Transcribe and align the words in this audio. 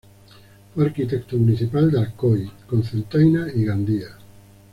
Fue 0.73 0.83
arquitecto 0.87 1.37
municipal 1.37 1.91
de 1.91 1.99
Alcoy, 1.99 2.49
Cocentaina 2.67 3.49
y 3.53 3.65
Gandía. 3.65 4.17